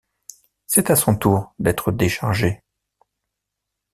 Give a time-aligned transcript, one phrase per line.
[0.65, 2.63] C’est à son tour d’être déchargée.